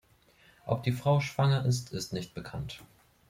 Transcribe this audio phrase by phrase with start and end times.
[0.65, 2.81] Ob die Frau schwanger ist, ist nicht bekannt.